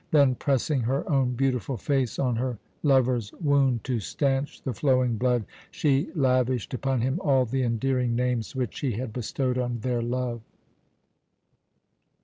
[0.09, 5.45] Then, pressing her own beautiful face on her lover's wound to stanch the flowing blood,
[5.69, 10.41] she lavished upon him all the endearing names which she had bestowed on their love.